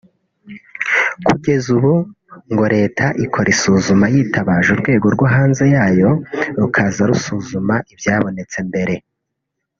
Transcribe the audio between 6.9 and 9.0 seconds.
rusuzuma ibyabonetse mbere